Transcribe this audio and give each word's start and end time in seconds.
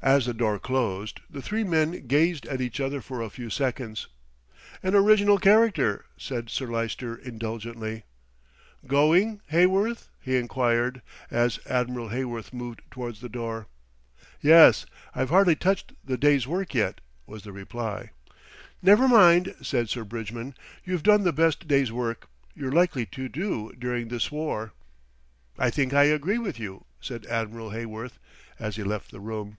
As 0.00 0.26
the 0.26 0.32
door 0.32 0.60
closed, 0.60 1.20
the 1.28 1.42
three 1.42 1.64
men 1.64 2.06
gazed 2.06 2.46
at 2.46 2.60
each 2.60 2.78
other 2.78 3.00
for 3.00 3.20
a 3.20 3.28
few 3.28 3.50
seconds. 3.50 4.06
"An 4.80 4.94
original 4.94 5.38
character," 5.38 6.04
said 6.16 6.50
Sir 6.50 6.66
Lyster 6.68 7.16
indulgently. 7.16 8.04
"Going, 8.86 9.40
Heyworth?" 9.50 10.08
he 10.20 10.36
enquired, 10.36 11.02
as 11.32 11.58
Admiral 11.66 12.10
Heyworth 12.10 12.52
moved 12.52 12.82
towards 12.92 13.20
the 13.20 13.28
door. 13.28 13.66
"Yes, 14.40 14.86
I've 15.16 15.30
hardly 15.30 15.56
touched 15.56 15.92
the 16.04 16.16
day's 16.16 16.46
work 16.46 16.74
yet," 16.74 17.00
was 17.26 17.42
the 17.42 17.52
reply. 17.52 18.10
"Never 18.80 19.08
mind," 19.08 19.56
said 19.62 19.88
Sir 19.88 20.04
Bridgman, 20.04 20.54
"you've 20.84 21.02
done 21.02 21.24
the 21.24 21.32
best 21.32 21.66
day's 21.66 21.90
work 21.90 22.28
you're 22.54 22.72
likely 22.72 23.04
to 23.06 23.28
do 23.28 23.72
during 23.76 24.08
this 24.08 24.30
war." 24.30 24.72
"I 25.58 25.70
think 25.70 25.92
I 25.92 26.04
agree 26.04 26.38
with 26.38 26.58
you," 26.60 26.84
said 27.00 27.26
Admiral 27.26 27.70
Heyworth 27.70 28.20
as 28.60 28.76
he 28.76 28.84
left 28.84 29.10
the 29.10 29.20
room. 29.20 29.58